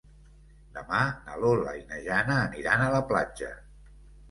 Demà 0.77 1.01
na 1.27 1.35
Lola 1.43 1.75
i 1.81 1.85
na 1.93 2.01
Jana 2.07 2.39
aniran 2.47 2.89
a 2.89 2.91
la 2.99 3.05
platja. 3.13 3.55